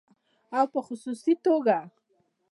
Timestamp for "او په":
0.57-0.79